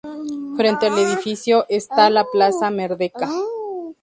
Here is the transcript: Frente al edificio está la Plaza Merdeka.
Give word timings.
Frente 0.57 0.87
al 0.87 0.97
edificio 0.97 1.67
está 1.69 2.09
la 2.09 2.25
Plaza 2.25 2.71
Merdeka. 2.71 3.29